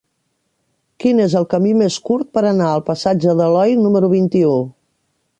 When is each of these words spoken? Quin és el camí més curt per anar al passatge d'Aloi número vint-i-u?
Quin 1.03 1.19
és 1.25 1.33
el 1.41 1.45
camí 1.51 1.73
més 1.81 1.97
curt 2.09 2.31
per 2.37 2.43
anar 2.51 2.69
al 2.77 2.83
passatge 2.87 3.35
d'Aloi 3.41 3.75
número 3.83 4.09
vint-i-u? 4.15 4.57